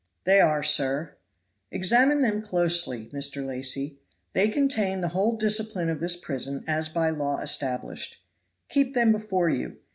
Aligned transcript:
"They 0.23 0.41
are, 0.41 0.63
sir." 0.63 1.13
"Examine 1.69 2.21
them 2.23 2.41
closely, 2.41 3.05
Mr. 3.13 3.45
Lacy; 3.45 3.99
they 4.33 4.47
contain 4.49 5.01
the 5.01 5.09
whole 5.09 5.35
discipline 5.35 5.91
of 5.91 5.99
this 5.99 6.15
prison 6.15 6.63
as 6.65 6.89
by 6.89 7.11
law 7.11 7.37
established. 7.39 8.19
Keep 8.67 8.95
them 8.95 9.11
before 9.11 9.49
you. 9.49 9.77